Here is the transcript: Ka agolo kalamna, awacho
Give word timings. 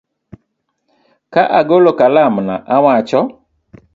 Ka 1.33 1.41
agolo 1.59 1.91
kalamna, 1.99 2.55
awacho 2.75 3.19